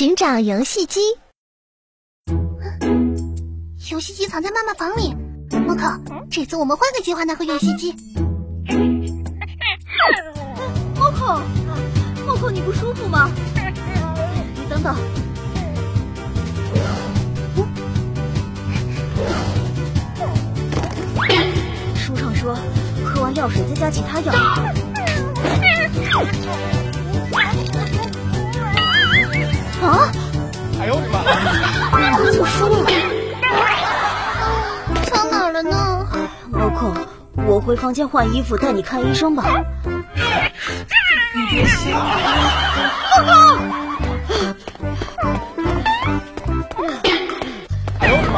[0.00, 0.98] 寻找游戏机。
[3.90, 5.14] 游戏机藏在妈妈房里。
[5.66, 7.94] 莫可，这次我们换个计划拿回游戏机。
[10.94, 11.42] 莫可，
[12.24, 13.30] 莫可，你不舒服吗？
[14.54, 14.96] 你等等。
[21.94, 22.56] 书上说，
[23.04, 24.32] 喝完药水再加其他药。
[32.22, 32.86] 我怎么输了？
[35.04, 36.06] 藏哪了呢？
[36.52, 36.94] 老公，
[37.46, 39.44] 我回房间换衣服，带你看医生吧。
[41.34, 41.64] 你别，
[43.16, 43.32] 老公。
[48.00, 48.36] 哎呦我的妈！